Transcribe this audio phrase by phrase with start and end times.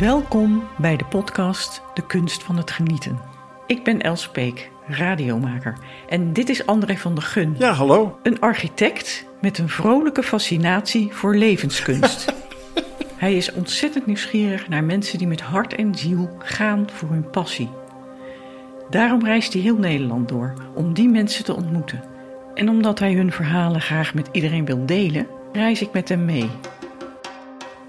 [0.00, 3.20] Welkom bij de podcast De Kunst van het Genieten.
[3.66, 5.78] Ik ben Els Peek, radiomaker.
[6.08, 7.54] En dit is André van der Gun.
[7.58, 8.18] Ja, hallo.
[8.22, 12.34] Een architect met een vrolijke fascinatie voor levenskunst.
[13.16, 17.70] Hij is ontzettend nieuwsgierig naar mensen die met hart en ziel gaan voor hun passie.
[18.90, 22.04] Daarom reist hij heel Nederland door om die mensen te ontmoeten.
[22.54, 26.50] En omdat hij hun verhalen graag met iedereen wil delen, reis ik met hem mee.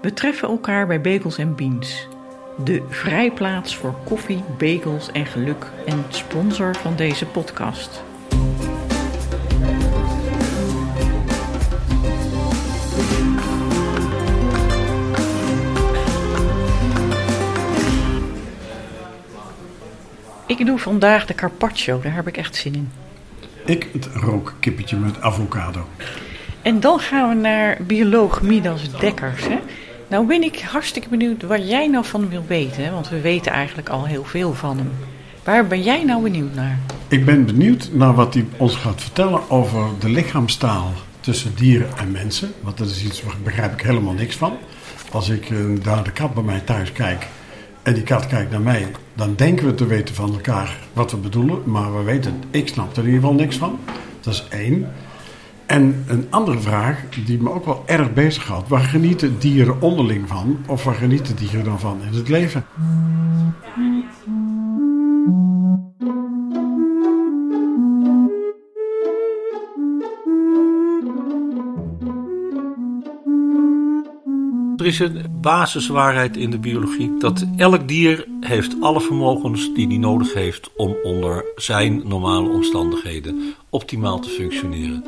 [0.02, 2.08] We treffen elkaar bij Bagels Beans,
[2.56, 8.02] de vrijplaats voor koffie, bagels en geluk en sponsor van deze podcast.
[20.46, 22.92] Ik doe vandaag de carpaccio, daar heb ik echt zin in.
[23.64, 25.86] Ik het rookkippetje met avocado.
[26.62, 29.46] En dan gaan we naar bioloog Midas Dekkers.
[29.48, 29.58] Hè?
[30.12, 32.92] Nou ben ik hartstikke benieuwd wat jij nou van wil weten.
[32.92, 34.90] Want we weten eigenlijk al heel veel van hem.
[35.44, 36.78] Waar ben jij nou benieuwd naar?
[37.08, 42.10] Ik ben benieuwd naar wat hij ons gaat vertellen over de lichaamstaal tussen dieren en
[42.10, 42.52] mensen.
[42.60, 44.56] Want dat is iets waar begrijp ik helemaal niks van.
[45.10, 47.26] Als ik uh, naar de kat bij mij thuis kijk
[47.82, 51.16] en die kat kijkt naar mij, dan denken we te weten van elkaar wat we
[51.16, 51.62] bedoelen.
[51.64, 53.78] Maar we weten, ik snap er in ieder geval niks van.
[54.20, 54.92] Dat is één.
[55.72, 58.68] En een andere vraag die me ook wel erg bezig had.
[58.68, 60.58] Waar genieten dieren onderling van?
[60.66, 62.64] Of waar genieten dieren dan van in het leven?
[74.92, 80.34] Is een basiswaarheid in de biologie dat elk dier heeft alle vermogens die hij nodig
[80.34, 85.04] heeft om onder zijn normale omstandigheden optimaal te functioneren.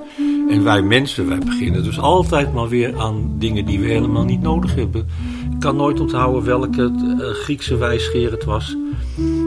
[0.48, 4.40] En wij mensen, wij beginnen dus altijd maar weer aan dingen die we helemaal niet
[4.40, 5.08] nodig hebben.
[5.52, 8.76] Ik kan nooit onthouden welke uh, Griekse wijsgeer het was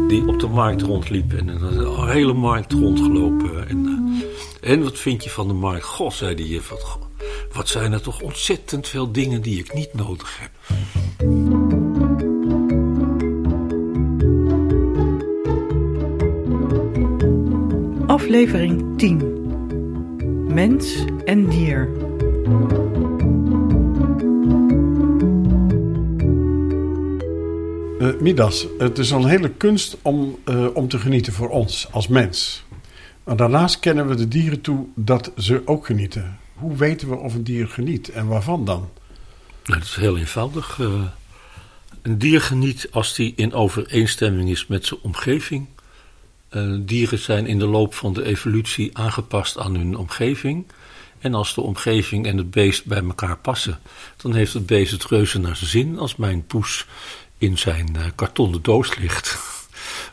[0.07, 3.67] die op de markt rondliep en een hele markt rondgelopen.
[3.67, 3.85] En,
[4.61, 5.83] uh, en wat vind je van de markt?
[5.83, 6.97] God, zei die, wat,
[7.57, 10.51] wat zijn er toch ontzettend veel dingen die ik niet nodig heb.
[18.07, 19.35] Aflevering 10
[20.47, 21.89] Mens en dier.
[27.99, 31.87] Uh, Midas, het is al een hele kunst om, uh, om te genieten voor ons
[31.91, 32.65] als mens.
[33.23, 36.45] Maar daarnaast kennen we de dieren toe dat ze ook genieten.
[36.57, 38.89] Hoe weten we of een dier geniet en waarvan dan?
[39.63, 40.77] Nou, dat is heel eenvoudig.
[40.77, 41.03] Uh,
[42.01, 45.67] een dier geniet als die in overeenstemming is met zijn omgeving.
[46.51, 50.65] Uh, dieren zijn in de loop van de evolutie aangepast aan hun omgeving.
[51.19, 53.79] En als de omgeving en het beest bij elkaar passen,
[54.17, 55.99] dan heeft het beest het reuze naar zijn zin.
[55.99, 56.85] Als mijn poes
[57.37, 59.39] in zijn uh, kartonnen doos ligt,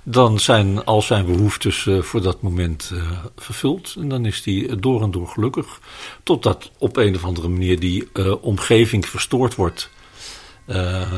[0.04, 3.94] dan zijn al zijn behoeftes uh, voor dat moment uh, vervuld.
[3.98, 5.80] En dan is hij door en door gelukkig.
[6.22, 9.90] Totdat op een of andere manier die uh, omgeving verstoord wordt.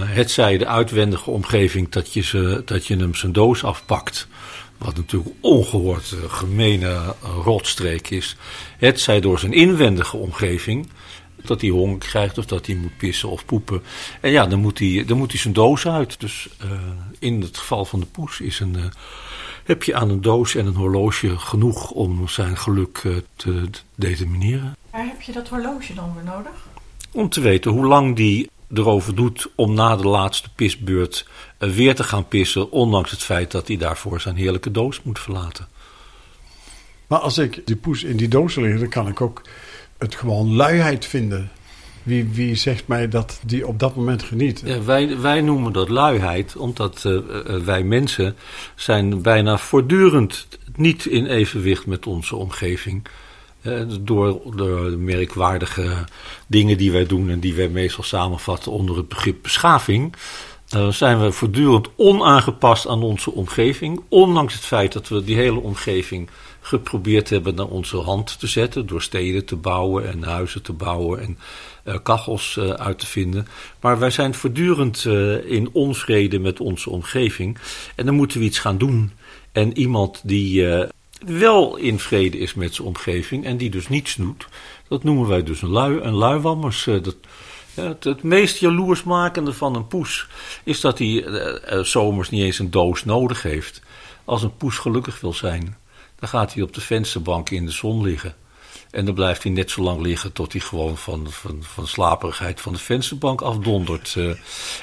[0.07, 4.29] het zij de uitwendige omgeving dat je, ze, dat je hem zijn doos afpakt.
[4.79, 7.15] Wat natuurlijk ongehoord gemene
[7.45, 8.37] rotstreek is.
[8.79, 10.89] Het zij door zijn inwendige omgeving
[11.47, 13.83] dat hij honger krijgt of dat hij moet pissen of poepen.
[14.21, 16.21] En ja, dan moet hij, dan moet hij zijn doos uit.
[16.21, 16.71] Dus uh,
[17.19, 18.84] in het geval van de poes is een, uh,
[19.65, 24.77] heb je aan een doos en een horloge genoeg om zijn geluk uh, te determineren.
[24.91, 26.67] Waar heb je dat horloge dan voor nodig?
[27.12, 31.28] Om te weten hoe lang die erover doet om na de laatste pisbeurt
[31.59, 35.69] weer te gaan pissen, ondanks het feit dat hij daarvoor zijn heerlijke doos moet verlaten.
[37.07, 39.43] Maar als ik die poes in die doos lig, dan kan ik ook
[39.99, 41.51] het gewoon luiheid vinden.
[42.03, 44.62] Wie, wie zegt mij dat die op dat moment geniet?
[44.65, 47.19] Ja, wij, wij noemen dat luiheid, omdat uh,
[47.65, 48.37] wij mensen
[48.75, 53.07] zijn bijna voortdurend niet in evenwicht met onze omgeving.
[53.62, 56.05] Uh, door, door de merkwaardige
[56.47, 60.15] dingen die wij doen en die wij meestal samenvatten onder het begrip beschaving.
[60.74, 64.01] Uh, zijn we voortdurend onaangepast aan onze omgeving.
[64.09, 66.28] Ondanks het feit dat we die hele omgeving
[66.60, 68.86] geprobeerd hebben naar onze hand te zetten.
[68.86, 71.39] Door steden te bouwen en huizen te bouwen en
[71.84, 73.48] uh, kachels uh, uit te vinden.
[73.80, 75.04] Maar wij zijn voortdurend
[75.45, 77.59] in onvrede met onze omgeving.
[77.95, 79.12] En dan moeten we iets gaan doen.
[79.53, 80.66] En iemand die
[81.27, 84.48] wel in vrede is met zijn omgeving en die dus niets doet.
[84.89, 86.84] Dat noemen wij dus een, lui, een luiwammers.
[86.84, 87.16] dat,
[87.77, 90.27] het, meest jaloersmakende van een poes
[90.65, 91.25] is dat hij
[91.83, 93.83] zomers niet eens een doos nodig heeft.
[94.25, 95.77] Als een poes gelukkig wil zijn
[96.19, 98.34] dan gaat hij op de vensterbank in de zon liggen.
[98.91, 102.61] En dan blijft hij net zo lang liggen tot hij gewoon van, van, van slaperigheid
[102.61, 104.15] van de vensterbank afdondert.
[104.15, 104.34] Uh,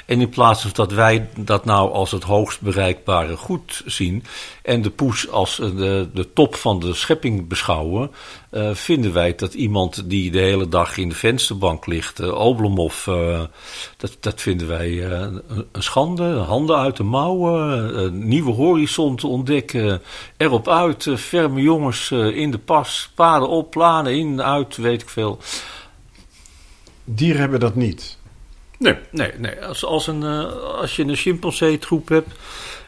[0.05, 4.23] en in plaats van dat wij dat nou als het hoogst bereikbare goed zien
[4.63, 8.11] en de poes als de, de top van de schepping beschouwen,
[8.51, 13.05] uh, vinden wij dat iemand die de hele dag in de vensterbank ligt, uh, Oblomov,
[13.97, 16.23] dat, dat vinden wij een, een, schande.
[16.33, 20.01] Handen uit de mouwen, nieuwe horizon te ontdekken,
[20.37, 25.39] erop uit, ferme jongens in de pas, paden op, planen in, uit, weet ik veel.
[27.03, 28.17] Dieren hebben dat niet.
[28.83, 29.65] Nee, nee, nee.
[29.65, 32.29] Als, als, een, als je een chimpansee-troep hebt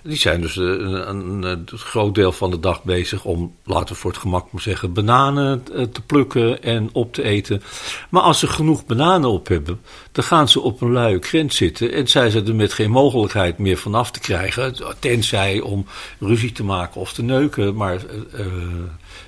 [0.05, 3.93] die zijn dus eh, een, een, een, groot deel van de dag bezig om, laten
[3.95, 7.61] we voor het gemak maar zeggen, bananen eh, te plukken en op te eten.
[8.09, 9.81] Maar als ze genoeg bananen op hebben,
[10.11, 13.57] dan gaan ze op een luie grens zitten en zijn ze er met geen mogelijkheid
[13.57, 14.75] meer vanaf te krijgen.
[14.99, 15.85] Tenzij om
[16.19, 17.75] ruzie te maken of te neuken.
[17.75, 18.01] Maar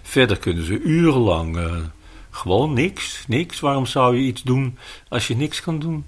[0.01, 1.59] verder kunnen ze urenlang
[2.29, 3.59] gewoon niks, niks.
[3.59, 4.77] Waarom zou je iets doen
[5.09, 6.05] als je niks kan doen?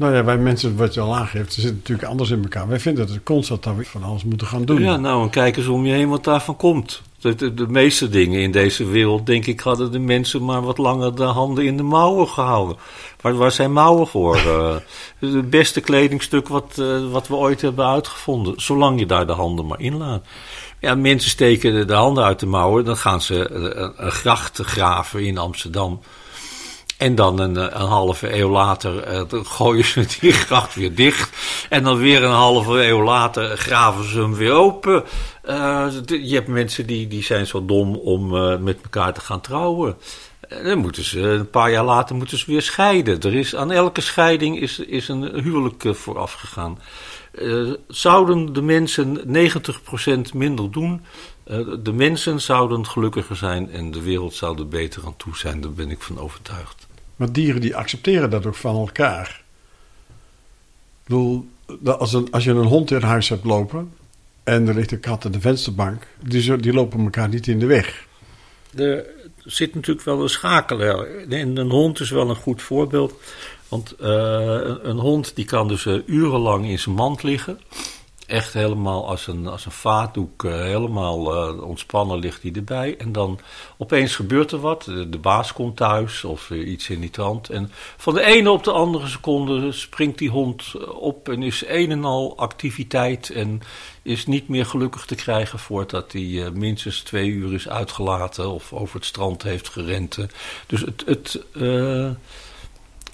[0.00, 2.68] Nou ja, wij mensen, wat je al aangeeft, ze zitten natuurlijk anders in elkaar.
[2.68, 4.82] Wij vinden dat we constant van alles moeten gaan doen.
[4.82, 7.02] Ja, nou, en kijk eens om je heen wat daarvan komt.
[7.18, 11.14] De, de, meeste dingen in deze wereld, denk ik, hadden de mensen maar wat langer
[11.14, 12.76] de handen in de mouwen gehouden.
[13.20, 14.36] Waar, waar zijn mouwen voor?
[14.36, 14.76] uh,
[15.34, 18.54] het beste kledingstuk wat, uh, wat we ooit hebben uitgevonden.
[18.56, 20.24] Zolang je daar de handen maar in laat.
[20.78, 25.24] Ja, mensen steken de handen uit de mouwen, dan gaan ze een, een gracht graven
[25.24, 26.00] in Amsterdam.
[27.00, 31.36] En dan een, eh, een halve eeuw later uh, gooien ze die gracht weer dicht.
[31.68, 35.04] En dan weer een halve eeuw later graven ze hem weer open.
[35.48, 38.28] Uh, je hebt mensen die, die zijn zo dom om
[38.62, 39.96] met elkaar te gaan trouwen.
[40.48, 43.20] En dan moeten ze, een paar jaar later moeten ze weer scheiden.
[43.20, 46.78] Er is, aan elke scheiding is, is een huwelijk vooraf gegaan.
[47.88, 49.20] zouden de mensen
[50.30, 51.04] 90% minder doen,
[51.82, 55.60] de mensen zouden gelukkiger zijn en de wereld zou er beter aan toe zijn.
[55.60, 56.88] Daar ben ik van overtuigd.
[57.20, 59.42] Maar dieren die accepteren dat ook van elkaar.
[60.08, 61.48] Ik bedoel,
[61.84, 63.92] als, als je een hond in huis hebt lopen
[64.44, 67.66] en er ligt een kat in de vensterbank, die, die lopen elkaar niet in de
[67.66, 68.06] weg.
[68.76, 69.06] Er
[69.36, 71.30] zit natuurlijk wel een schakelen.
[71.30, 73.14] En een hond is wel een goed voorbeeld.
[73.68, 74.08] Want uh,
[74.82, 77.60] een, hond die kan dus uh, urenlang in zijn mand liggen
[78.30, 82.96] echt helemaal als een, als een vaatdoek, uh, helemaal uh, ontspannen ligt hij erbij.
[82.98, 83.40] En dan
[83.76, 84.84] opeens gebeurt er wat.
[84.84, 87.48] De, baas komt thuis of uh, iets in die trant.
[87.48, 91.90] En van de ene op de andere seconde springt die hond op en is een
[91.90, 93.30] en al activiteit.
[93.30, 93.60] En
[94.02, 98.94] is niet meer gelukkig te krijgen voordat hij minstens twee uur is uitgelaten of over
[98.94, 100.18] het strand heeft gerend.
[100.66, 101.44] Dus het, het,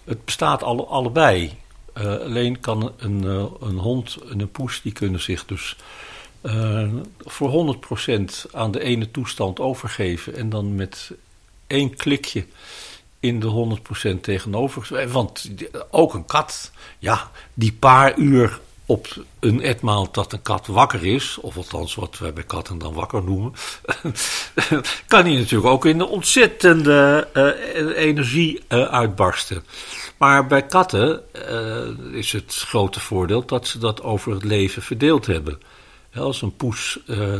[0.04, 1.56] het bestaat alle, allebei.
[1.98, 5.76] Uh, alleen kan een, uh, een hond en een poes die kunnen zich dus
[6.42, 6.92] uh,
[7.24, 7.76] voor
[8.48, 11.10] 100% aan de ene toestand overgeven en dan met
[11.66, 12.46] één klikje
[13.20, 13.78] in de
[14.16, 15.08] 100% tegenover.
[15.12, 15.50] Want
[15.90, 21.38] ook een kat, ja, die paar uur op een etmaal dat een kat wakker is,
[21.40, 23.52] of althans wat wij bij katten dan wakker noemen,
[25.06, 27.28] kan hij natuurlijk ook in de ontzettende
[27.96, 29.64] energie uitbarsten.
[30.16, 35.26] Maar bij katten uh, is het grote voordeel dat ze dat over het leven verdeeld
[35.26, 35.60] hebben.
[36.14, 37.38] als een poes uh,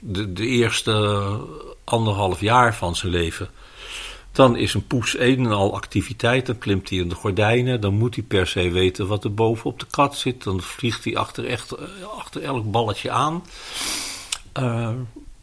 [0.00, 1.38] de, de, eerste
[1.84, 3.48] anderhalf jaar van zijn leven.
[4.32, 6.46] Dan is een poes een en al activiteit.
[6.46, 7.80] Dan klimt hij in de gordijnen.
[7.80, 10.42] Dan moet hij per se weten wat er boven op de kat zit.
[10.42, 11.84] Dan vliegt hij achter, echt, eh,
[12.16, 13.44] achter elk balletje aan.
[14.58, 14.90] Uh,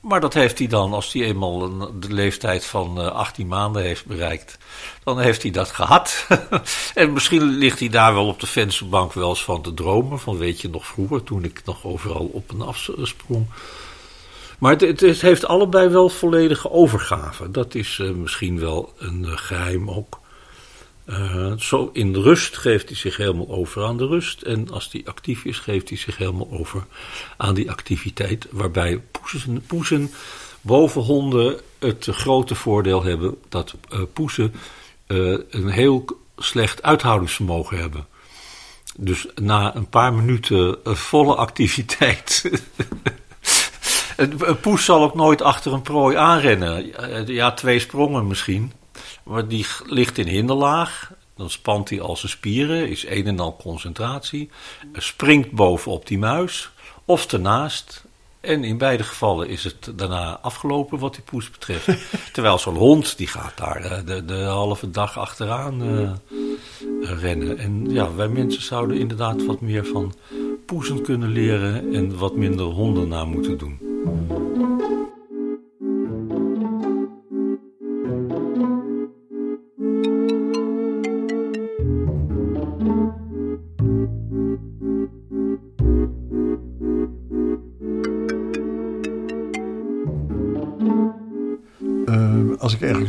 [0.07, 3.81] maar dat heeft hij dan, als hij eenmaal een, de leeftijd van uh, 18 maanden
[3.81, 4.57] heeft bereikt,
[5.03, 6.27] dan heeft hij dat gehad.
[6.93, 10.19] en misschien ligt hij daar wel op de vensterbank wel eens van te dromen.
[10.19, 13.47] Van weet je nog vroeger, toen ik nog overal op en af sprong.
[14.59, 17.51] Maar het, het, heeft allebei wel volledige overgave.
[17.51, 20.19] Dat is uh, misschien wel een uh, geheim ook.
[21.05, 24.41] Uh, zo in rust geeft hij zich helemaal over aan de rust.
[24.41, 26.85] En als hij actief is, geeft hij zich helemaal over
[27.37, 28.47] aan die activiteit.
[28.51, 30.11] Waarbij poezen, poezen
[30.61, 34.53] boven honden het grote voordeel hebben dat uh, poezen
[35.07, 36.05] uh, een heel
[36.37, 38.07] slecht uithoudingsvermogen hebben.
[38.97, 42.51] Dus na een paar minuten volle activiteit.
[44.17, 46.93] een poes zal ook nooit achter een prooi aanrennen.
[47.33, 48.71] Ja, twee sprongen misschien.
[49.25, 51.11] Maar die ligt in hinderlaag.
[51.35, 54.49] Dan spant hij al zijn spieren, is een en al concentratie.
[54.93, 56.69] Springt bovenop die muis
[57.05, 58.03] of ernaast.
[58.39, 61.87] En in beide gevallen is het daarna afgelopen wat die poes betreft.
[62.33, 66.11] Terwijl zo'n hond, die gaat daar eh, de, de halve dag achteraan uh,
[67.01, 67.57] rennen.
[67.57, 70.13] En ja, wij mensen zouden inderdaad wat meer van
[70.65, 73.84] poezen kunnen leren en wat minder honden na moeten doen.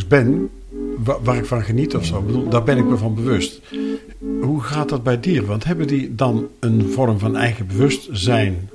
[0.08, 0.50] Ben
[1.04, 3.60] wa- waar ik van geniet of zo, bedoel, daar ben ik me van bewust.
[4.40, 5.46] Hoe gaat dat bij dieren?
[5.48, 8.70] Want hebben die dan een vorm van eigen bewustzijn?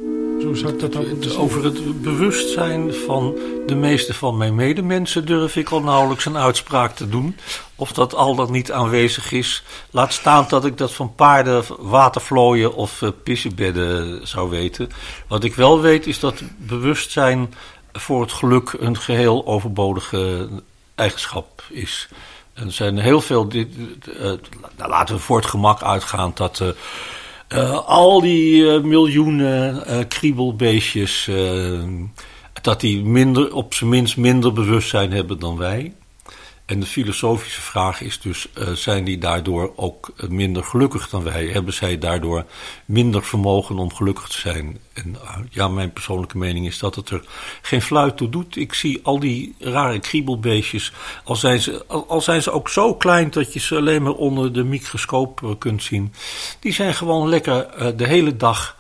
[0.79, 1.35] Dat?
[1.37, 3.35] Over het bewustzijn van
[3.65, 7.35] de meeste van mijn medemensen durf ik al nauwelijks een uitspraak te doen.
[7.75, 9.63] Of dat al dan niet aanwezig is.
[9.91, 14.89] Laat staan dat ik dat van paarden, watervlooien of eh, pissebedden zou weten.
[15.27, 17.53] Wat ik wel weet is dat bewustzijn
[17.91, 20.49] voor het geluk een geheel overbodige
[21.01, 22.09] eigenschap is.
[22.53, 23.49] En er zijn heel veel.
[23.49, 23.67] Dit,
[24.19, 24.23] eh,
[24.77, 26.59] nou, laten we voor het gemak uitgaan dat.
[26.59, 26.69] eh,
[27.47, 31.29] eh, al die miljoenen kriebelbeestjes,
[32.61, 35.93] dat die minder, op zijn minst minder bewustzijn hebben dan wij.
[36.71, 41.23] En de filosofische vraag is dus, eh, zijn die daardoor ook eh, minder gelukkig dan
[41.23, 41.45] wij?
[41.45, 42.45] Hebben zij daardoor
[42.85, 44.79] minder vermogen om gelukkig te zijn?
[44.93, 47.23] En eh, ja, mijn persoonlijke mening is dat het er
[47.61, 48.55] geen fluit toe doet.
[48.55, 50.91] Ik zie al die rare kriebelbeestjes,
[51.23, 54.53] al zijn ze, al, zijn ze ook zo klein dat je ze alleen maar onder
[54.53, 56.13] de microscoop kunt zien.
[56.59, 58.77] Die zijn gewoon lekker de hele dag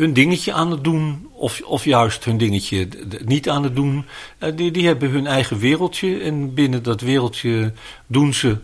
[0.00, 2.88] hun dingetje aan het doen, of, of juist hun dingetje
[3.24, 4.04] niet aan het doen.
[4.38, 7.72] Eh, die, die hebben hun eigen wereldje en binnen dat wereldje
[8.06, 8.56] doen ze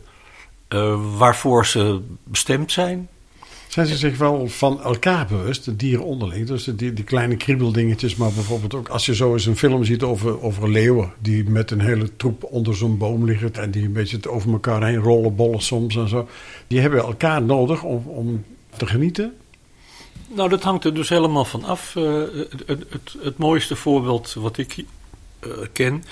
[0.69, 3.09] eh, waarvoor ze bestemd zijn.
[3.69, 6.47] Zijn ze zich wel van elkaar bewust, de dieren onderling?
[6.47, 10.03] Dus die, die kleine kriebeldingetjes, maar bijvoorbeeld ook als je zo eens een film ziet
[10.03, 11.13] over, over leeuwen...
[11.19, 13.55] die met een hele troep onder zo'n boom liggen...
[13.55, 16.29] en die een beetje over elkaar heen rollen, bollen soms en zo.
[16.67, 18.45] Die hebben elkaar nodig om, om
[18.77, 19.33] te genieten.
[20.29, 21.97] Nou, dat hangt er dus helemaal van af.
[21.97, 22.23] Eh,
[22.67, 24.85] het, het, het, mooiste voorbeeld wat ik
[25.41, 26.05] eh, ken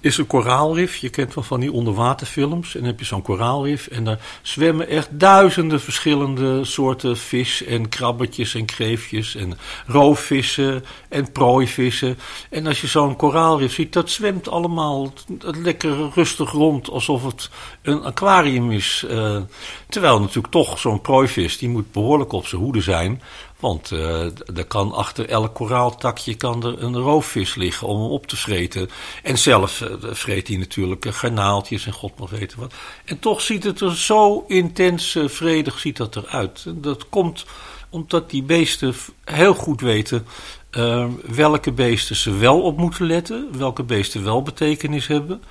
[0.00, 0.96] is een koraalrif.
[0.96, 2.74] Je kent wel van die onderwaterfilms.
[2.74, 3.86] En dan heb je zo'n koraalrif.
[3.86, 7.64] En daar zwemmen echt duizenden verschillende soorten vis.
[7.64, 9.34] En krabbetjes en kreefjes.
[9.34, 12.18] En roofvissen en prooivissen.
[12.50, 16.90] En als je zo'n koraalrif ziet, dat zwemt allemaal lekker rustig rond.
[16.90, 17.50] Alsof het
[17.82, 19.04] een aquarium is.
[19.08, 19.40] Eh,
[19.88, 23.22] terwijl natuurlijk toch zo'n prooivis, die moet behoorlijk op zijn hoede zijn.
[23.60, 24.24] Want eh,
[24.56, 28.90] er kan achter elk koraaltakje kan er een roofvis liggen om hem op te vreten.
[29.22, 32.74] En zelf eh, vreet hij natuurlijk eh, garnaaltjes en god mag weten wat.
[33.04, 36.64] En toch ziet het er zo intens vredig ziet dat eruit.
[36.74, 37.44] Dat komt
[37.90, 40.26] omdat die beesten heel goed weten
[41.26, 43.58] welke beesten ze wel op moeten letten.
[43.58, 45.42] Welke beesten wel betekenis hebben.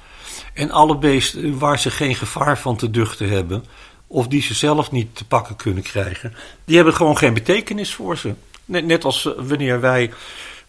[0.54, 3.64] En alle beesten waar ze geen gevaar van te duchten hebben,
[4.08, 6.34] of die ze zelf niet te pakken kunnen krijgen,
[6.66, 8.34] die hebben gewoon geen betekenis voor ze.
[8.66, 10.12] Net, net als eh, wanneer wij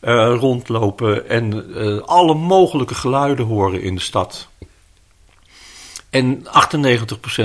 [0.01, 4.49] eh, rondlopen en eh, alle mogelijke geluiden horen in de stad.
[6.11, 6.49] En 98%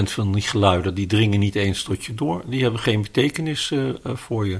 [0.03, 2.41] van die geluiden die dringen niet eens tot je door.
[2.45, 3.71] Die hebben geen betekenis
[4.03, 4.59] voor je.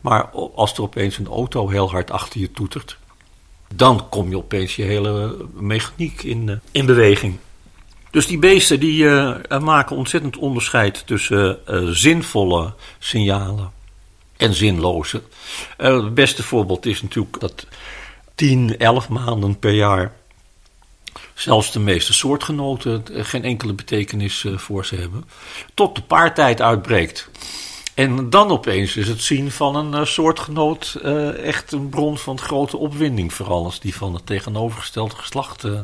[0.00, 2.98] Maar als er opeens een auto heel hard achter je toetert,
[3.74, 7.38] dan kom je opeens je hele mechaniek in, in beweging.
[8.14, 13.72] Dus die beesten die eh, maken ontzettend onderscheid tussen eh, zinvolle signalen
[14.36, 15.22] en zinloze.
[15.76, 17.66] Eh, het beste voorbeeld is natuurlijk dat
[18.34, 20.12] 10, 11 maanden per jaar
[21.34, 25.24] zelfs de meeste soortgenoten eh, geen enkele betekenis eh, voor ze hebben.
[25.74, 27.30] Tot de paartijd uitbreekt.
[27.94, 32.38] En dan opeens is het zien van een eh, soortgenoot eh, echt een bron van
[32.38, 33.32] grote opwinding.
[33.32, 35.80] Vooral als die van het tegenovergestelde geslacht eh, eh,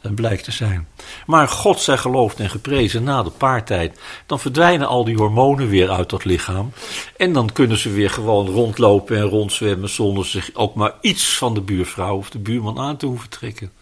[0.00, 0.88] blijkt te zijn.
[1.26, 4.00] Maar God zij geloofd en geprezen na de paartijd.
[4.26, 6.72] Dan verdwijnen al die hormonen weer uit dat lichaam.
[7.16, 9.88] En dan kunnen ze weer gewoon rondlopen en rondzwemmen.
[9.88, 13.72] zonder zich ook maar iets van de buurvrouw of de buurman aan te hoeven trekken.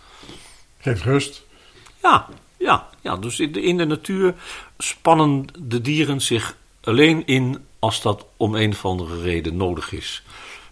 [0.79, 1.43] Geeft rust.
[2.03, 3.17] Ja, ja, ja.
[3.17, 4.35] dus in de, in de natuur
[4.79, 10.23] spannen de dieren zich alleen in als dat om een of andere reden nodig is.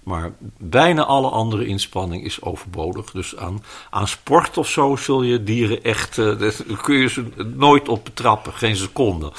[0.05, 3.11] Maar bijna alle andere inspanning is overbodig.
[3.11, 6.17] Dus aan, aan sport of zo zul je dieren echt.
[6.17, 7.25] daar kun je ze
[7.57, 9.33] nooit op betrappen, geen seconde.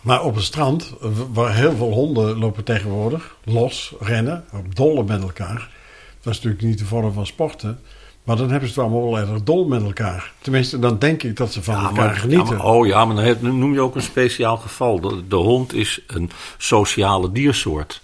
[0.00, 0.94] Maar op het strand,
[1.32, 5.70] waar heel veel honden lopen tegenwoordig, los, rennen, dollen met elkaar.
[6.22, 7.80] Dat is natuurlijk niet de vorm van sporten.
[8.24, 10.32] Maar dan hebben ze het allemaal wel erg dol met elkaar.
[10.38, 12.56] Tenminste, dan denk ik dat ze van elkaar maar, genieten.
[12.56, 15.00] ja, maar- oh ja, maar dan noem je ook een speciaal geval.
[15.00, 18.02] De, de hond is een sociale diersoort.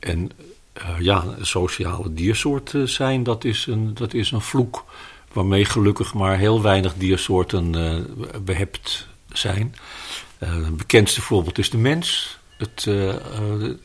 [0.00, 0.30] En
[0.72, 4.84] eh, ja, sociale diersoort eh, zijn, dat is, een, dat is een vloek.
[5.32, 9.74] Waarmee gelukkig maar heel weinig diersoorten eh, behept zijn.
[10.38, 12.38] Het bekendste voorbeeld is de mens.
[12.56, 12.88] Het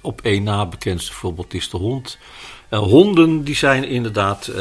[0.02, 2.18] op één na bekendste voorbeeld is de hond.
[2.70, 4.52] Honden die zijn inderdaad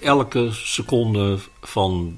[0.00, 2.16] elke seconde van.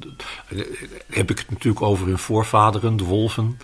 [1.06, 3.58] heb ik het natuurlijk over hun voorvaderen, de wolven.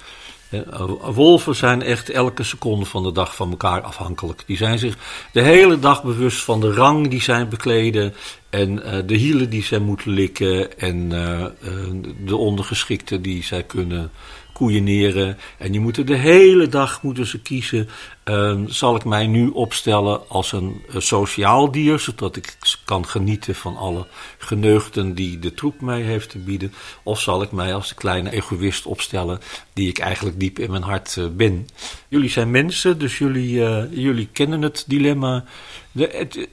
[0.49, 0.61] Eh,
[1.01, 4.43] wolven zijn echt elke seconde van de dag van elkaar afhankelijk.
[4.47, 4.97] Die zijn zich
[5.33, 8.15] de hele dag bewust van de rang die zij bekleden
[8.51, 8.75] En
[9.07, 11.09] de hielen die zij moeten likken en
[12.25, 14.11] de ondergeschikte die zij kunnen
[14.54, 15.38] koeieneren.
[15.58, 17.88] En die moeten de hele dag moeten ze kiezen.
[18.25, 23.76] Ehm, zal ik mij nu opstellen als een sociaal dier, zodat ik kan genieten van
[23.76, 24.06] alle
[24.38, 26.73] geneugten die de troep mij heeft te bieden?
[27.02, 29.40] Of zal ik mij als de kleine egoïst opstellen,
[29.73, 31.68] die ik eigenlijk diep in mijn hart uh, ben?
[32.08, 35.44] Jullie zijn mensen, dus jullie, uh, jullie kennen het dilemma.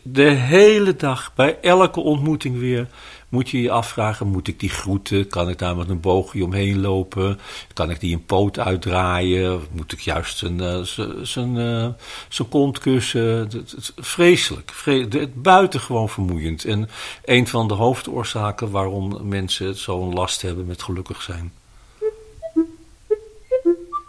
[0.02, 2.88] De hele dag, bij elke ontmoeting weer
[3.32, 5.28] moet je je afvragen, moet ik die groeten?
[5.28, 7.40] Kan ik daar met een boogje omheen lopen?
[7.74, 9.62] Kan ik die een poot uitdraaien?
[9.72, 10.82] Moet ik juist zijn, uh,
[11.22, 11.88] zijn, uh,
[12.30, 13.38] zijn kont kussen?
[13.38, 16.66] Het, vreselijk, het, buitengewoon vermoeiend.
[16.66, 16.90] En
[17.26, 21.54] een van de hoofdoorzaken waarom mensen zo'n last hebben met gelukkig zijn.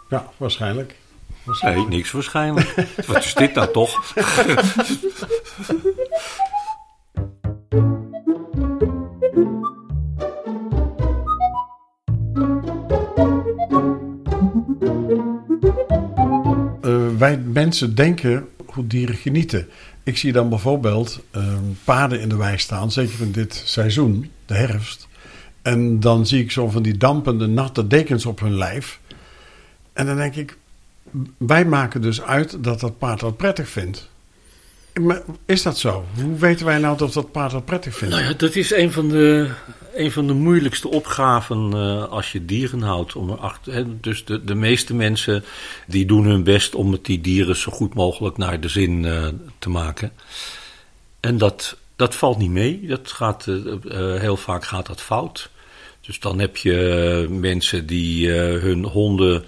[0.09, 0.95] Ja, waarschijnlijk.
[1.43, 1.87] waarschijnlijk.
[1.87, 2.87] Nee, niks waarschijnlijk.
[3.07, 4.13] Wat is dit nou toch?
[17.23, 19.67] wij mensen denken hoe dieren genieten.
[20.03, 21.53] Ik zie dan bijvoorbeeld uh,
[21.83, 25.07] paarden in de wei staan, zeker in dit seizoen, de herfst.
[25.61, 28.99] En dan zie ik zo van die dampende, natte dekens op hun lijf.
[29.93, 30.57] En dan denk ik,
[31.37, 34.09] wij maken dus uit dat dat paard dat prettig vindt.
[35.01, 36.05] Maar is dat zo?
[36.15, 38.13] Hoe weten wij nou dat dat paard dat prettig vindt?
[38.13, 39.49] Nou ja, dat is een van de,
[39.95, 43.15] een van de moeilijkste opgaven uh, als je dieren houdt.
[43.15, 45.43] Om hè, dus de, de meeste mensen
[45.87, 49.27] die doen hun best om het die dieren zo goed mogelijk naar de zin uh,
[49.59, 50.11] te maken.
[51.19, 52.87] En dat, dat valt niet mee.
[52.87, 53.75] Dat gaat, uh,
[54.19, 55.49] heel vaak gaat dat fout.
[56.01, 59.45] Dus dan heb je mensen die hun honden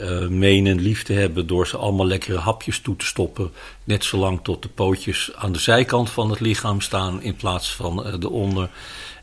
[0.00, 3.50] uh, menen lief te hebben door ze allemaal lekkere hapjes toe te stoppen.
[3.84, 8.06] Net zolang tot de pootjes aan de zijkant van het lichaam staan in plaats van
[8.06, 8.70] uh, de onder.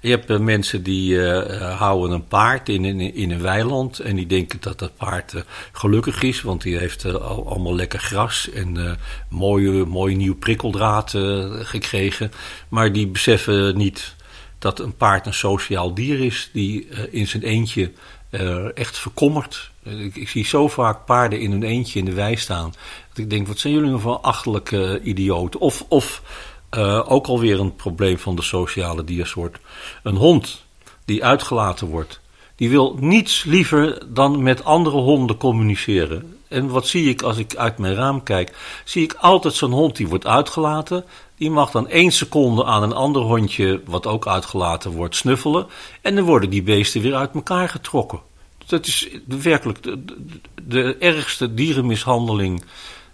[0.02, 1.20] Je hebt uh, mensen die
[1.60, 5.34] houden een paard in, in, in, een weiland en die denken dat dat paard
[5.72, 8.98] gelukkig is, want die heeft al, allemaal lekker gras en
[9.30, 11.12] mooie, mooi nieuw prikkeldraad
[11.54, 12.32] gekregen.
[12.70, 14.16] Maar die beseffen niet
[14.62, 17.92] dat een paard een sociaal dier is die in zijn eentje
[18.74, 22.74] echt verkommert ik, ik, zie zo vaak paarden in hun eentje in de wei staan.
[23.10, 25.60] Dat ik denk, wat zijn jullie voor achterlijke uh, idioten?
[25.60, 26.22] Of, of
[27.06, 29.58] ook alweer een probleem van de sociale diersoort.
[30.04, 30.66] Een hond
[31.06, 32.21] die uitgelaten wordt.
[32.62, 36.38] Die wil niets liever dan met andere honden communiceren.
[36.48, 38.56] En wat zie ik als ik uit mijn raam kijk?
[38.86, 41.06] Zie ik altijd zo'n hond die wordt uitgelaten.
[41.38, 45.68] Die mag dan één seconde aan een ander hondje, wat ook uitgelaten wordt, snuffelen.
[46.02, 48.20] En dan worden die beesten weer uit elkaar getrokken.
[48.66, 50.04] Dat is werkelijk de,
[50.64, 52.64] de, ergste dierenmishandeling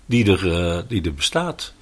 [0.05, 1.73] die er, uh, die er bestaat.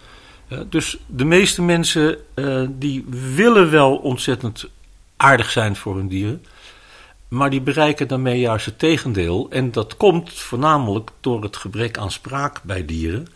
[0.50, 4.66] Uh, dus de meeste mensen uh, die willen wel ontzettend
[5.18, 6.42] aardig zijn voor hun dieren.
[7.28, 9.48] Maar die bereiken daarmee juist het tegendeel.
[9.50, 13.28] En dat komt voornamelijk door het gebrek aan spraak bij dieren.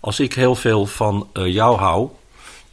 [0.00, 2.08] Als ik heel veel van jou hou,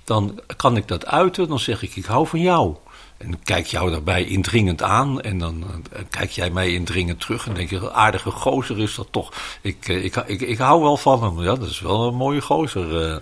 [0.03, 1.47] dan kan ik dat uiten.
[1.47, 2.75] Dan zeg ik: Ik hou van jou.
[3.17, 5.21] En kijk jou daarbij indringend aan.
[5.21, 7.47] En dan uh, kijk jij mij indringend terug.
[7.47, 9.33] En denk je, aardige gozer is dat toch.
[9.61, 11.41] Ik, uh, ik, ik, ik, hou wel van hem.
[11.43, 13.21] Ja, dat is wel een mooie gozer.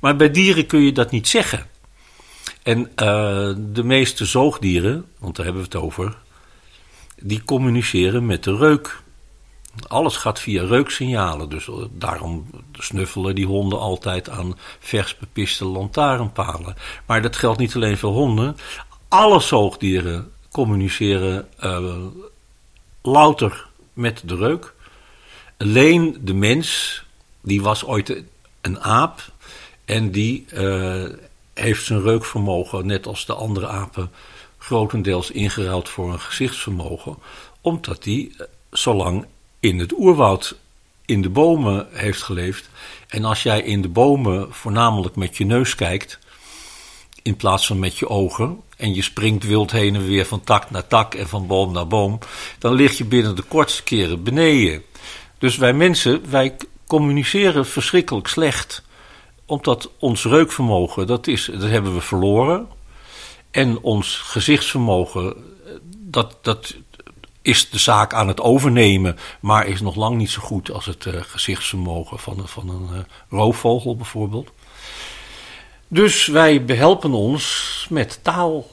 [0.00, 1.66] Maar bij dieren kun je dat niet zeggen.
[2.62, 2.90] En
[3.72, 6.16] de meeste zoogdieren, want daar hebben we het over,
[7.20, 9.02] die communiceren met de reuk.
[9.88, 11.48] Alles gaat via reuksignalen.
[11.48, 16.76] Dus daarom snuffelen die honden altijd aan vers bepiste lantaarnpalen.
[17.06, 18.56] Maar dat geldt niet alleen voor honden
[19.08, 21.96] alle zoogdieren communiceren uh,
[23.02, 24.74] louter met de reuk.
[25.58, 27.02] Alleen de mens,
[27.40, 28.24] die was ooit
[28.60, 29.32] een aap
[29.84, 31.04] en die uh,
[31.54, 34.10] heeft zijn reukvermogen, net als de andere apen,
[34.64, 37.16] grotendeels ingeruild voor een gezichtsvermogen,
[37.60, 39.26] omdat die uh, zo lang
[39.60, 40.56] in het oerwoud
[41.04, 42.68] in de bomen heeft geleefd.
[43.08, 46.18] En als jij in de bomen voornamelijk met je neus kijkt,
[47.22, 50.70] in plaats van met je ogen, en je springt wild heen en weer van tak
[50.70, 52.18] naar tak en van boom naar boom,
[52.58, 54.82] dan lig je binnen de kortste keren beneden.
[55.38, 58.82] Dus wij mensen, wij communiceren verschrikkelijk slecht.
[59.46, 62.68] Omdat ons reukvermogen, dat, is, dat hebben we verloren.
[63.54, 65.34] En ons gezichtsvermogen,
[65.90, 66.74] dat, dat
[67.42, 71.04] is de zaak aan het overnemen, maar is nog lang niet zo goed als het
[71.04, 74.50] uh, gezichtsvermogen van, van een uh, roofvogel bijvoorbeeld.
[75.88, 78.66] Dus wij behelpen ons met taal.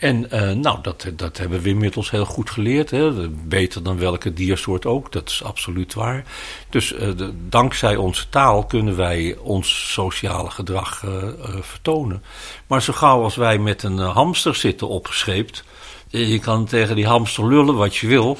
[0.00, 2.90] En uh, nou, dat, dat hebben we inmiddels heel goed geleerd.
[2.90, 3.28] Hè.
[3.30, 6.24] Beter dan welke diersoort ook, dat is absoluut waar.
[6.70, 11.12] Dus de, dankzij onze taal kunnen wij ons sociale gedrag uh,
[11.60, 12.22] vertonen.
[12.66, 15.64] Maar zo gauw als wij met een hamster zitten opgescheept...
[16.08, 18.38] je kan tegen die hamster lullen wat je wil...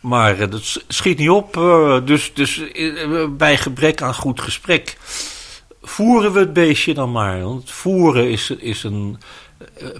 [0.00, 1.52] Maar dat schiet niet op.
[2.04, 2.62] dus dus
[3.30, 4.96] bij gebrek aan goed gesprek
[5.86, 7.42] voeren we het beestje dan maar.
[7.42, 9.18] Want voeren is, is een,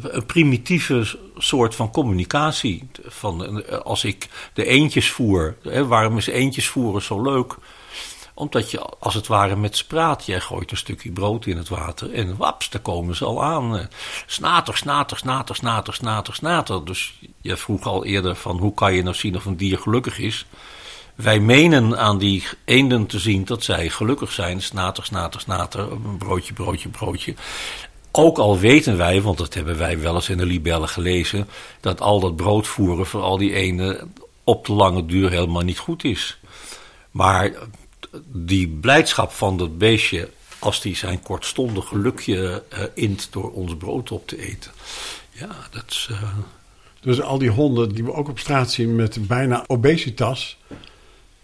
[0.02, 2.88] een primitieve soort van communicatie.
[3.04, 5.56] Van, als ik de eentjes voer.
[5.62, 7.56] Hè, waarom is eentjes voeren zo leuk?
[8.34, 12.12] Omdat je als het ware met spraat, jij gooit een stukje brood in het water
[12.12, 13.88] en waps, daar komen ze al aan.
[14.26, 16.84] Snater, snater, snater, snater, snater, snater.
[16.84, 20.18] Dus je vroeg al eerder van hoe kan je nou zien of een dier gelukkig
[20.18, 20.46] is?
[21.14, 24.62] Wij menen aan die eenden te zien dat zij gelukkig zijn.
[24.62, 27.34] Snater, snater, snater, broodje, broodje, broodje.
[28.18, 31.48] Ook al weten wij, want dat hebben wij wel eens in de libellen gelezen,
[31.80, 34.12] dat al dat broodvoeren voor al die eenden
[34.44, 36.38] op de lange duur helemaal niet goed is.
[37.10, 37.52] Maar
[38.26, 44.10] die blijdschap van dat beestje, als die zijn kortstondig gelukje uh, int door ons brood
[44.10, 44.70] op te eten.
[45.30, 46.08] Ja, dat is.
[46.10, 46.22] Uh...
[47.00, 50.56] Dus al die honden die we ook op straat zien met bijna obesitas,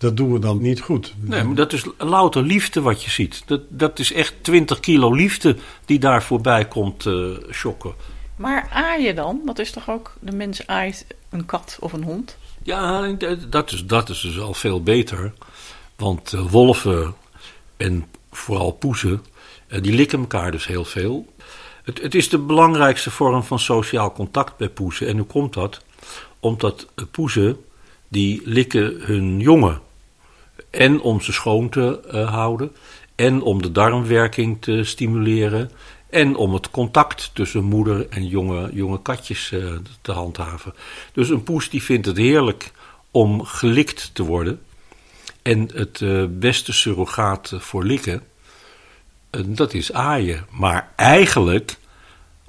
[0.03, 1.15] dat doen we dan niet goed.
[1.21, 3.43] Nee, maar dat is louter liefde wat je ziet.
[3.47, 7.95] Dat, dat is echt 20 kilo liefde die daar voorbij komt uh, shocken.
[8.37, 9.41] Maar aaien dan?
[9.45, 12.37] Dat is toch ook, de mens aait een kat of een hond?
[12.63, 13.13] Ja,
[13.49, 15.33] dat is, dat is dus al veel beter.
[15.97, 17.15] Want uh, wolven
[17.77, 19.23] en vooral poezen,
[19.69, 21.27] uh, die likken elkaar dus heel veel.
[21.83, 25.07] Het, het, is de belangrijkste vorm van sociaal contact bij poezen.
[25.07, 25.85] En hoe komt dat?
[26.41, 27.57] Omdat poezen,
[28.09, 29.81] die likken hun jongen.
[30.73, 32.73] En om ze schoon te uh, houden.
[33.15, 35.71] En om de darmwerking te stimuleren.
[36.11, 40.75] En om het contact tussen moeder en jonge, jonge katjes uh, te handhaven.
[41.13, 42.73] Dus een poes die vindt het heerlijk
[43.11, 44.61] om gelikt te worden.
[45.43, 48.23] En het uh, beste surrogaat voor likken,
[49.47, 50.47] dat is aaien.
[50.51, 51.77] Maar eigenlijk,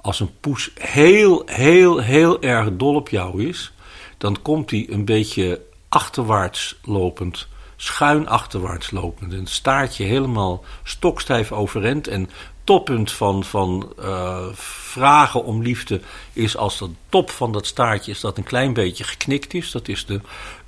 [0.00, 3.72] als een poes heel, heel, heel erg dol op jou is,
[4.18, 9.32] dan komt hij een beetje achterwaarts lopend schuin achterwaarts lopend.
[9.32, 12.08] Een staartje helemaal stokstijf overend.
[12.08, 12.30] En
[12.64, 16.00] toppunt van, van uh, vragen om liefde
[16.32, 19.70] is als de top van dat staartje is dat een klein beetje geknikt is.
[19.70, 20.20] Dat is de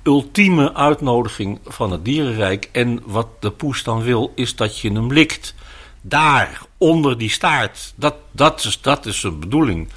[0.03, 2.69] ultieme uitnodiging van het dierenrijk.
[2.71, 5.55] En wat de poes dan wil, is dat je hem likt.
[6.01, 7.93] Daar, onder die staart.
[7.95, 9.89] Dat, dat, is, dat is zijn bedoeling.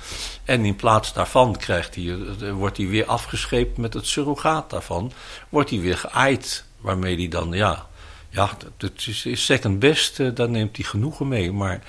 [0.44, 5.12] En in plaats daarvan krijgt hij, eh, wordt hij weer afgescheept met het surrogaat daarvan.
[5.48, 7.86] Wordt hij weer geaaid waarmee hij dan, ja,
[8.30, 11.52] ja dat is, second best, uh, daar neemt hij genoegen mee.
[11.52, 11.82] Maar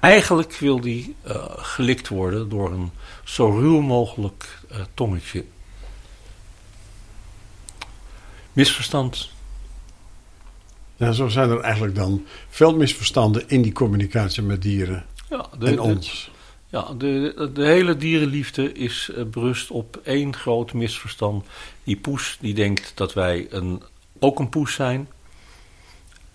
[0.00, 2.90] eigenlijk wil hij uh, gelikt worden door een
[3.24, 5.44] zo ruw mogelijk uh, tongetje.
[8.52, 9.32] Misverstand.
[10.96, 15.66] Ja, zo zijn er eigenlijk dan veel misverstanden in die communicatie met dieren ja, de,
[15.66, 16.30] en ons.
[16.68, 21.46] Ja, de, de hele dierenliefde is berust op één groot misverstand.
[21.84, 23.82] Die poes die denkt dat wij een
[24.24, 25.08] ook een poes zijn.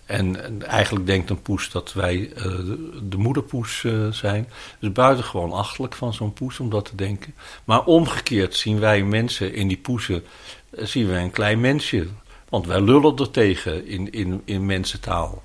[0.06, 4.48] En, eigenlijk denkt een poes dat wij uh, de, de, moederpoes uh, zijn.
[4.78, 7.34] Dus buitengewoon achtelijk van zo'n poes om dat te denken.
[7.64, 10.24] Maar omgekeerd zien wij mensen in die poesen,
[10.70, 12.06] uh, zien wij een klein mensje.
[12.48, 15.42] Want wij lullen er tegen in, in, in mensentaal.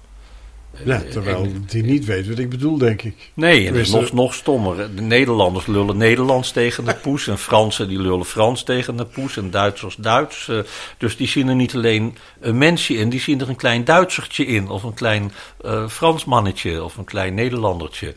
[0.83, 3.31] Ja, terwijl die niet weet wat ik bedoel, denk ik.
[3.33, 4.95] Nee, en dat is nog, nog stommer.
[4.95, 7.27] De Nederlanders lullen Nederlands tegen de poes.
[7.27, 9.38] En Fransen die lullen Frans tegen de poes.
[9.38, 10.47] En Duitsers Duits.
[10.47, 10.59] Eh,
[10.97, 13.09] dus die zien er niet alleen een mensje in.
[13.09, 14.69] Die zien er een klein Duitsertje in.
[14.69, 15.31] Of een klein
[15.65, 16.83] uh, Frans mannetje.
[16.83, 18.13] Of een klein Nederlandertje.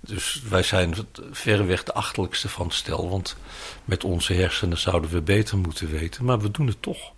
[0.00, 0.94] Dus wij zijn
[1.30, 3.10] verreweg de achterlijkste van het stel.
[3.10, 3.36] Want
[3.84, 6.24] met onze hersenen zouden we beter moeten weten.
[6.24, 7.13] Maar we doen het toch.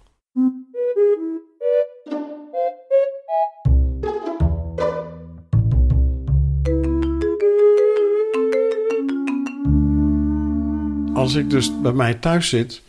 [11.27, 12.83] Als ik dus bij mij thuis zit,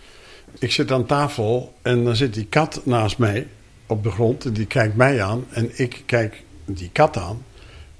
[0.59, 3.47] ik zit aan tafel en dan zit die kat naast mij
[3.87, 7.43] op de grond en die kijkt mij aan en ik kijk die kat aan.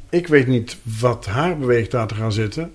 [0.10, 2.73] Ik weet niet wat haar beweegt daar te gaan zitten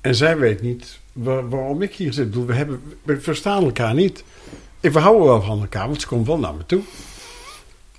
[0.00, 2.44] en zij weet niet waarom ik hier zit.
[2.46, 4.24] We, hebben, we verstaan elkaar niet.
[4.80, 6.82] We houden wel van elkaar, want ze komt wel naar me toe.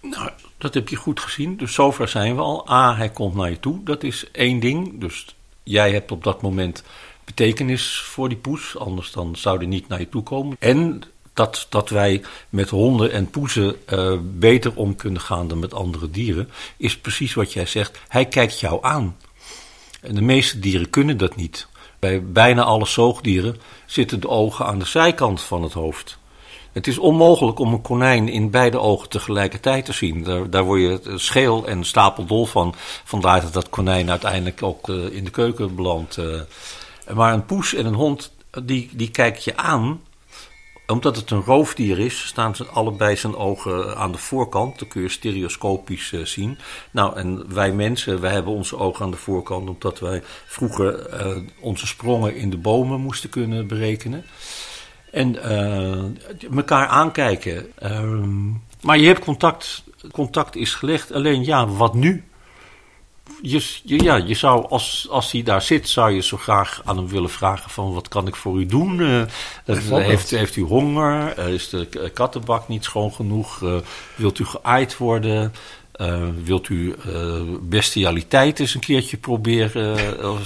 [0.01, 1.58] Nou, dat heb je goed gezien.
[1.58, 2.71] Dus zover zijn we al.
[2.71, 3.84] A, hij komt naar je toe.
[3.84, 4.99] Dat is één ding.
[4.99, 6.84] Dus jij hebt op dat moment
[7.25, 8.77] betekenis voor die poes.
[8.77, 10.55] Anders dan zou die niet naar je toe komen.
[10.59, 15.73] En dat, dat wij met honden en poezen uh, beter om kunnen gaan dan met
[15.73, 17.99] andere dieren, is precies wat jij zegt.
[18.07, 19.17] Hij kijkt jou aan.
[20.01, 21.67] En de meeste dieren kunnen dat niet.
[21.99, 26.17] Bij bijna alle zoogdieren zitten de ogen aan de zijkant van het hoofd.
[26.71, 30.23] Het is onmogelijk om een konijn in beide ogen tegelijkertijd te zien.
[30.49, 32.75] Daar, word je scheel en stapeldol van.
[33.03, 36.17] Vandaar dat dat konijn uiteindelijk ook uh, in de keuken belandt.
[36.17, 36.41] Uh.
[37.13, 40.02] Maar een poes en een hond, die, die kijk je aan.
[40.88, 44.80] Omdat het een roofdier is, staan ze allebei zijn ogen aan de voorkant.
[44.80, 46.58] Dan kun je stereoscopisch uh, zien.
[46.91, 49.70] Nou, en wij mensen, wij hebben onze ogen aan de voorkant...
[49.70, 51.10] omdat wij vroeger
[51.60, 54.26] onze sprongen in de bomen moesten kunnen berekenen.
[55.12, 57.72] En uh, elkaar aankijken.
[57.84, 58.24] Uh,
[58.82, 59.84] maar je hebt contact.
[60.12, 61.12] Contact is gelegd.
[61.12, 62.24] Alleen ja, wat nu?
[63.47, 66.97] Je, je, ja, je zou, als, als hij daar zit, zou je zo graag aan
[66.97, 68.99] hem willen vragen van wat kan ik voor u doen?
[68.99, 69.23] Uh,
[69.89, 71.38] heeft, heeft u honger?
[71.38, 73.63] is de kattenbak niet schoon genoeg?
[74.15, 75.53] wilt u geaaid worden?
[76.43, 76.95] wilt u
[77.62, 79.97] bestialiteit eens een keertje proberen?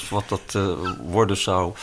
[0.09, 0.57] wat dat
[1.01, 1.73] worden zou?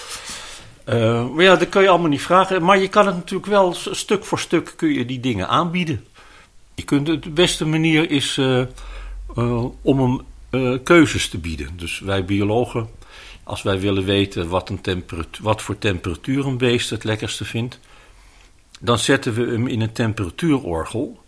[1.34, 2.62] Maar ja, dat kun je allemaal niet vragen.
[2.62, 6.04] Maar je kan het natuurlijk wel stuk voor stuk kun je die dingen aanbieden.
[6.74, 8.40] Je kunt, de beste manier is
[9.82, 10.20] om hem
[10.84, 11.76] keuzes te bieden.
[11.76, 12.88] Dus wij biologen,
[13.42, 15.04] als wij willen weten wat, een
[15.40, 17.80] wat voor temperatuur een beest het lekkerste vindt,
[18.80, 21.24] dan zetten we hem in een temperatuurorgel.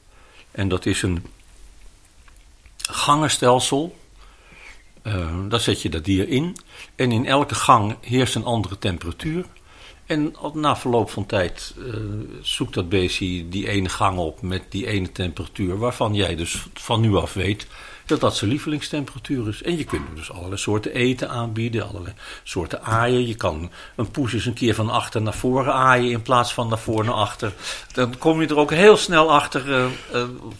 [0.50, 1.24] En dat is een
[2.78, 3.96] gangenstelsel
[5.08, 6.56] uh, daar zet je dat dier in.
[6.94, 9.44] En in elke gang heerst een andere temperatuur.
[10.06, 11.94] En na verloop van tijd uh,
[12.40, 17.00] zoekt dat beestje die ene gang op met die ene temperatuur, waarvan jij dus van
[17.00, 17.66] nu af weet
[18.08, 19.62] dat dat zijn lievelingstemperatuur is.
[19.62, 23.26] En je kunt dus allerlei soorten eten aanbieden, allerlei soorten aaien.
[23.26, 26.68] Je kan een poes eens een keer van achter naar voren aaien in plaats van
[26.68, 27.52] naar voren naar achter.
[27.92, 29.86] Dan kom je er ook heel snel achter uh,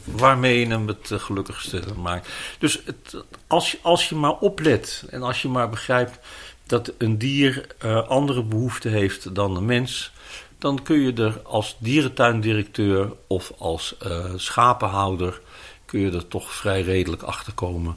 [0.04, 2.28] waarmee je hem het uh, gelukkigste maakt.
[2.58, 6.18] Dus het, als, je, als je maar oplet en als je maar begrijpt
[6.66, 7.66] dat een dier
[8.08, 10.12] andere behoeften heeft dan een mens
[10.58, 13.96] dan kun je er als dierentuindirecteur of als
[14.36, 15.40] schapenhouder
[15.88, 17.96] kun je er toch vrij redelijk achter komen.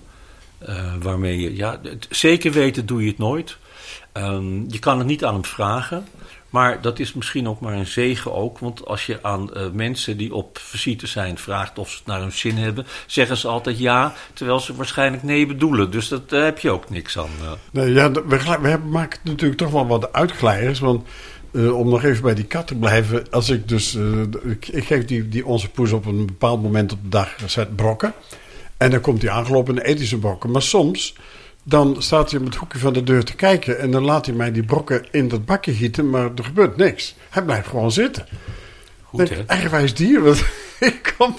[0.69, 3.57] Uh, waarmee je, ja, zeker weten doe je het nooit.
[4.13, 6.05] Um, je kan het niet aan hem vragen.
[6.49, 8.59] Maar dat is misschien ook maar een zegen ook.
[8.59, 12.19] Want als je aan uh, mensen die op visite zijn vraagt of ze het naar
[12.19, 15.91] hun zin hebben, zeggen ze altijd ja, terwijl ze waarschijnlijk nee bedoelen.
[15.91, 17.29] Dus dat, daar heb je ook niks aan.
[17.41, 17.51] Uh.
[17.71, 20.79] Nee, ja, we, we maken natuurlijk toch wel wat uitglijders.
[20.79, 21.07] Want
[21.51, 23.29] uh, om nog even bij die kat te blijven.
[23.29, 23.95] Als ik dus.
[23.95, 27.35] Uh, ik, ik, geef die, die onze poes op een bepaald moment op de dag
[27.45, 28.13] zet brokken.
[28.77, 30.51] En dan komt hij aangelopen en eet hij zijn brokken.
[30.51, 31.15] Maar soms.
[31.63, 33.79] Dan staat hij op het hoekje van de deur te kijken.
[33.79, 36.09] En dan laat hij mij die brokken in dat bakje gieten.
[36.09, 37.15] Maar er gebeurt niks.
[37.29, 38.25] Hij blijft gewoon zitten.
[39.01, 39.45] Goed, hè?
[39.45, 40.21] Eigenwijs dier.
[40.21, 40.43] Want
[40.79, 41.35] ik kom,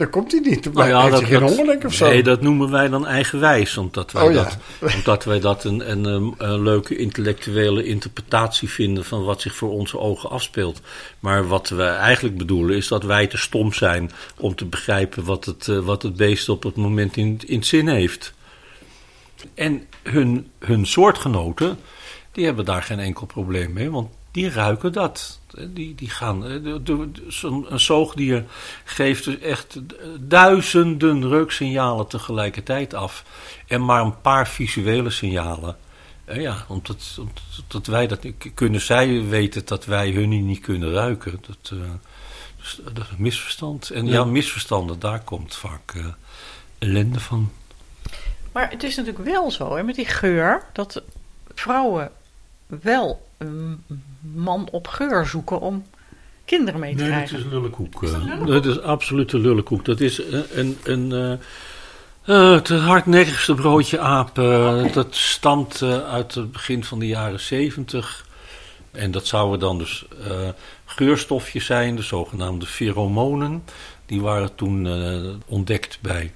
[0.00, 0.72] daar komt hij niet.
[0.72, 2.08] Nou ja, dat, geen hongerlijk of zo?
[2.08, 3.76] Nee, dat noemen wij dan eigenwijs.
[3.76, 4.56] Omdat wij, oh, dat,
[4.96, 9.98] omdat wij dat een, een, een, leuke intellectuele interpretatie vinden van wat zich voor onze
[9.98, 10.80] ogen afspeelt.
[11.18, 15.44] Maar wat wij eigenlijk bedoelen is dat wij te stom zijn om te begrijpen wat
[15.44, 18.32] het, uh, wat het beest op het moment in, in zin heeft.
[19.54, 21.78] En hun, hun soortgenoten,
[22.32, 23.90] die hebben daar geen enkel probleem mee.
[23.90, 25.38] Want die ruiken dat.
[25.68, 28.44] Die, die gaan, een zoogdier
[28.84, 29.78] geeft dus echt
[30.20, 33.24] duizenden reuksignalen tegelijkertijd af.
[33.66, 35.76] En maar een paar visuele signalen.
[36.32, 37.18] Ja, omdat,
[37.62, 41.42] omdat wij dat kunnen zij weten dat wij hun niet kunnen ruiken.
[41.46, 41.80] Dat, uh,
[42.56, 43.90] dus, dat is een misverstand.
[43.90, 46.06] En ja, misverstanden, daar komt vaak uh,
[46.78, 47.52] ellende van.
[48.52, 51.02] Maar het is natuurlijk wel zo, hè, met die geur, dat
[51.54, 52.10] vrouwen
[52.66, 53.84] wel een
[54.20, 55.84] man op geur zoeken om
[56.44, 57.34] kinderen mee te nee, krijgen.
[57.34, 58.02] Nee, het is lullenkoek.
[58.02, 59.84] Uh, dat is absoluut een lullenkoek.
[59.84, 61.38] Dat is een, een, een
[62.26, 64.38] uh, het hardnekkigste broodje aap.
[64.38, 68.26] Uh, Dat stamt uit het begin van de jaren zeventig.
[68.90, 70.04] En dat zouden dan dus
[70.84, 73.64] geurstofjes zijn, de zogenaamde pheromonen.
[74.06, 74.88] Die waren toen
[75.46, 76.32] ontdekt bij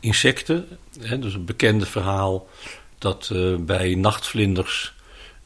[0.00, 0.68] insecten.
[1.00, 2.48] Hè, dus een bekende verhaal
[2.98, 4.94] dat bij nachtvlinders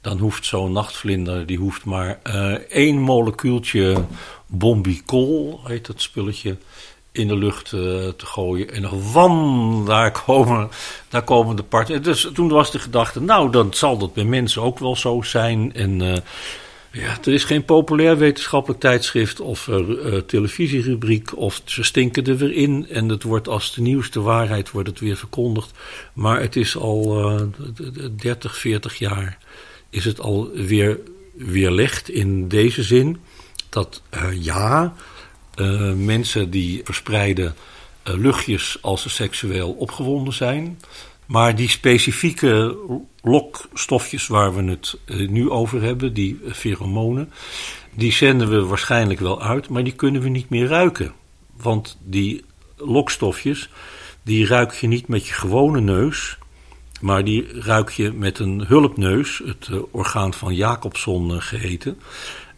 [0.07, 4.05] dan hoeft zo'n nachtvlinder, die hoeft maar uh, één molecuultje
[4.47, 6.57] bombicol, heet dat spulletje,
[7.12, 8.71] in de lucht uh, te gooien.
[8.71, 10.69] En dan wam, daar komen,
[11.09, 12.03] daar komen de parten.
[12.03, 15.75] Dus toen was de gedachte, nou, dan zal dat bij mensen ook wel zo zijn.
[15.75, 16.16] En uh,
[16.92, 19.71] ja, er is geen populair wetenschappelijk tijdschrift of
[20.27, 22.87] televisierubriek of ze stinken er weer in.
[22.90, 25.71] En het wordt als de nieuwste waarheid wordt het weer verkondigd.
[26.12, 27.31] Maar het is al
[28.16, 29.38] 30, 40 jaar
[29.90, 31.01] is het alweer
[31.33, 33.18] weerlegd in deze zin
[33.68, 34.94] dat uh, ja,
[35.57, 37.55] uh, mensen die verspreiden
[38.05, 40.79] uh, luchtjes als ze seksueel opgewonden zijn,
[41.27, 42.77] Maar die specifieke
[43.22, 47.33] lokstofjes waar we het eh, nu over hebben, die feromonen,
[47.94, 51.12] die zenden we waarschijnlijk wel uit, maar die kunnen we niet meer ruiken.
[51.57, 52.44] Want die
[52.77, 53.68] lokstofjes,
[54.22, 56.38] die ruik je niet met je gewone neus,
[57.01, 62.01] maar die ruik je met een hulpneus, het uh, orgaan van Jacobson uh, geheten,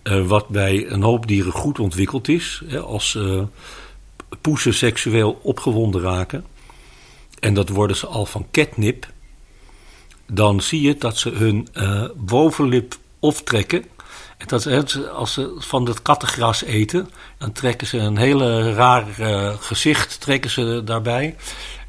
[0.03, 2.63] uh, wat bij een hoop dieren goed ontwikkeld is.
[2.85, 3.19] Als
[4.41, 6.45] poesen seksueel opgewonden raken,
[7.41, 9.07] en dat worden ze al van catnip,
[10.27, 11.69] dan zie je dat ze hun
[12.17, 13.85] bovenlip oftrekken.
[14.37, 14.67] En dat,
[15.09, 19.07] als ze van het kattengras eten, dan trekken ze een hele raar
[19.61, 21.37] gezicht trekken ze daarbij.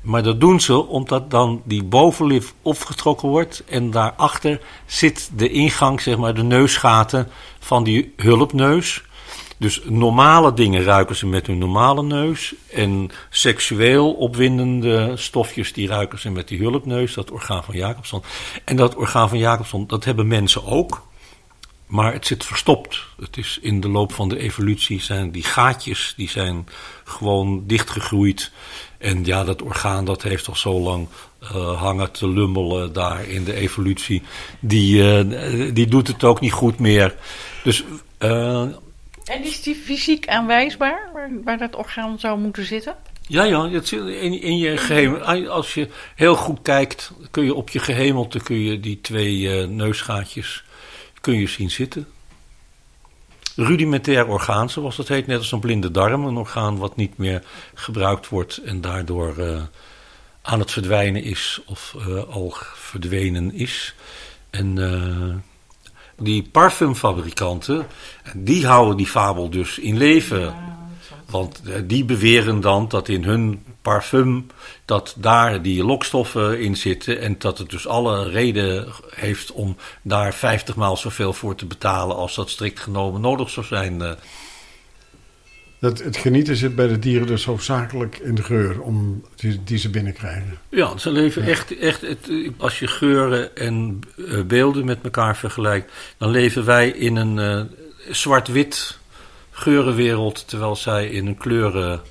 [0.01, 3.63] Maar dat doen ze omdat dan die bovenlip opgetrokken wordt.
[3.67, 7.27] En daarachter zit de ingang, zeg maar, de neusgaten
[7.59, 9.03] van die hulpneus.
[9.57, 12.55] Dus normale dingen ruiken ze met hun normale neus.
[12.73, 18.23] En seksueel opwindende stofjes, die ruiken ze met die hulpneus, dat orgaan van Jacobson.
[18.65, 21.07] En dat orgaan van Jacobson, dat hebben mensen ook.
[21.89, 23.01] Maar het zit verstopt.
[23.19, 26.67] Het is in de loop van de evolutie zijn die gaatjes, die zijn
[27.03, 28.51] gewoon dichtgegroeid.
[28.97, 31.07] En ja, dat orgaan dat heeft al zo lang
[31.43, 34.21] uh, hangen te lummelen daar in de evolutie.
[34.59, 37.15] Die, uh, die doet het ook niet goed meer.
[37.63, 37.83] Dus,
[38.19, 38.61] uh,
[39.23, 42.95] en is die fysiek aanwijsbaar waar, waar dat orgaan zou moeten zitten?
[43.27, 45.21] Ja, ja, het zit in, in je gehemel.
[45.49, 50.63] Als je heel goed kijkt, kun je op je gehemelte kun je die twee neusgaatjes
[51.21, 52.07] kun je zien zitten.
[53.55, 56.25] Rudimentair orgaan, zoals dat heet, net als een blinde darm.
[56.25, 59.61] Een orgaan wat niet meer gebruikt wordt en daardoor uh,
[60.41, 63.95] aan het verdwijnen is of uh, al verdwenen is.
[64.49, 65.35] En uh,
[66.17, 67.87] die parfumfabrikanten,
[68.35, 70.55] die houden die fabel dus in leven.
[71.29, 74.47] Want die beweren dan dat in hun parfum
[74.85, 80.33] dat daar die lokstoffen in zitten en dat het dus alle reden heeft om daar
[80.33, 84.01] 50 maal zoveel voor te betalen als dat strikt genomen nodig zou zijn.
[84.01, 84.11] Eh.
[85.79, 89.77] Dat het genieten zit bij de dieren dus hoofdzakelijk in de geur om die, die
[89.77, 90.57] ze binnenkrijgen.
[90.69, 93.99] Ja, ze leven echt, echt het, als je geuren en
[94.47, 97.61] beelden met elkaar vergelijkt, dan leven wij in een uh,
[98.09, 98.98] zwart-wit
[99.59, 102.01] geurenwereld, terwijl zij in een kleuren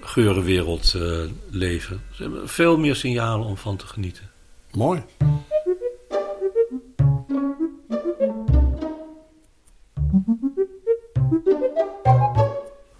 [0.00, 1.18] geurenwereld uh,
[1.50, 2.02] leven.
[2.12, 4.30] Ze hebben veel meer signalen om van te genieten.
[4.72, 5.02] Mooi.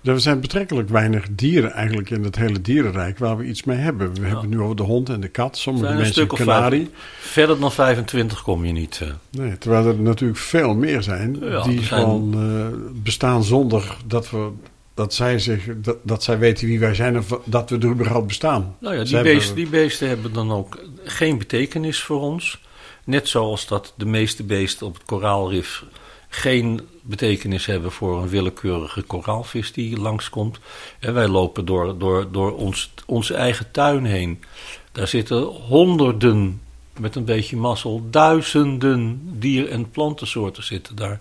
[0.08, 4.14] Er zijn betrekkelijk weinig dieren eigenlijk in het hele dierenrijk waar we iets mee hebben.
[4.14, 4.26] We ja.
[4.26, 5.58] hebben nu over de hond en de kat.
[5.58, 6.90] Sommige mensen kanarie.
[7.18, 9.00] Verder dan 25 kom je niet.
[9.02, 9.08] Uh.
[9.30, 12.00] Nee, terwijl er natuurlijk veel meer zijn ja, die zijn...
[12.00, 12.66] gewoon uh,
[13.02, 14.50] bestaan zonder dat we
[14.94, 18.26] dat zij, zich, dat, dat zij weten wie wij zijn of dat we er überhaupt
[18.26, 18.76] bestaan.
[18.78, 22.62] Nou ja, die, beesten, die beesten hebben dan ook geen betekenis voor ons.
[23.04, 25.84] Net zoals dat de meeste beesten op het koraalrif
[26.28, 30.58] geen betekenis hebben voor een willekeurige koraalvis die langskomt.
[30.98, 34.44] En wij lopen door, door, door ons, onze eigen tuin heen.
[34.92, 36.60] Daar zitten honderden,
[36.98, 41.20] met een beetje mazzel, duizenden dier- en plantensoorten zitten daar.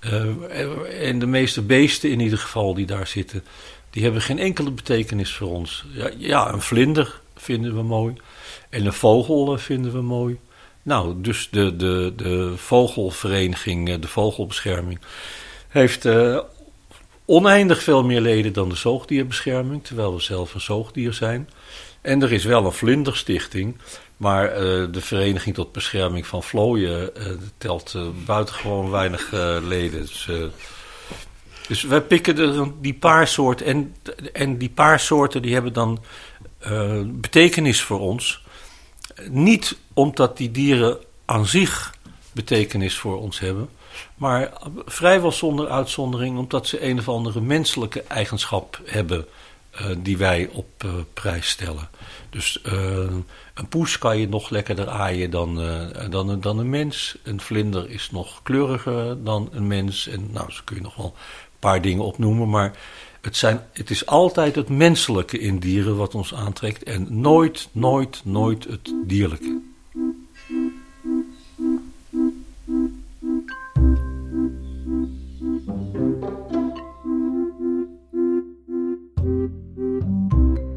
[0.00, 3.44] Uh, en de meeste beesten in ieder geval die daar zitten,
[3.90, 5.84] die hebben geen enkele betekenis voor ons.
[5.92, 8.14] Ja, ja een vlinder vinden we mooi.
[8.70, 10.38] En een vogel eh, vinden we mooi.
[10.84, 14.98] Nou, dus de, de, de vogelvereniging, eh, de vogelbescherming,
[15.68, 16.38] heeft uh,
[17.24, 21.48] oneindig veel meer leden dan de zoogdierbescherming, terwijl we zelf een zoogdier zijn.
[22.00, 23.76] En er is wel een vlinderstichting,
[24.16, 24.58] maar uh,
[24.92, 27.12] de Vereniging tot Bescherming van Vlooien
[27.58, 30.00] telt buitengewoon weinig leden.
[30.00, 30.28] Dus,
[31.68, 33.66] dus, wij pikken er die paar soorten.
[33.66, 33.94] En,
[34.32, 36.04] en die paar soorten die hebben dan
[37.20, 38.43] betekenis voor ons.
[39.30, 41.94] Niet omdat die dieren aan zich
[42.32, 43.68] betekenis voor ons hebben.
[44.14, 44.52] Maar
[44.86, 49.26] vrijwel zonder uitzondering omdat ze een of andere menselijke eigenschap hebben
[49.98, 50.66] die wij op
[51.14, 51.88] prijs stellen.
[52.30, 52.60] Dus
[53.54, 55.54] een poes kan je nog lekkerder aaien dan,
[56.10, 57.16] dan, dan een mens.
[57.22, 60.08] Een vlinder is nog kleuriger dan een mens.
[60.08, 62.48] En nou, zo kun je nog wel een paar dingen opnoemen.
[62.48, 62.72] Maar
[63.24, 66.82] het, zijn, het is altijd het menselijke in dieren wat ons aantrekt.
[66.82, 69.60] En nooit, nooit, nooit het dierlijke.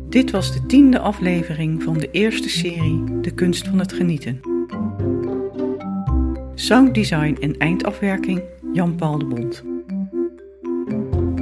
[0.09, 4.39] Dit was de tiende aflevering van de eerste serie De Kunst van het Genieten.
[6.55, 8.41] Sounddesign en eindafwerking
[8.73, 9.76] Jan-Paul de Bond.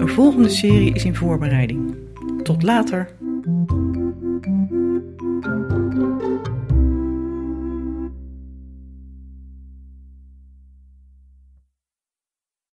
[0.06, 1.95] Een volgende serie is in voorbereiding.
[2.43, 3.10] Tot later!